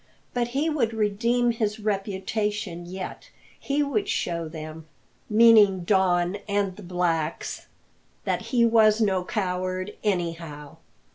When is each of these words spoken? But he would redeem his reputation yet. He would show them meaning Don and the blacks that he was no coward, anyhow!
But 0.33 0.47
he 0.57 0.67
would 0.67 0.95
redeem 0.95 1.51
his 1.51 1.79
reputation 1.79 2.87
yet. 2.87 3.29
He 3.59 3.83
would 3.83 4.09
show 4.09 4.47
them 4.47 4.87
meaning 5.29 5.83
Don 5.83 6.37
and 6.47 6.75
the 6.75 6.81
blacks 6.81 7.67
that 8.25 8.41
he 8.49 8.65
was 8.65 8.99
no 8.99 9.23
coward, 9.23 9.95
anyhow! 10.03 10.77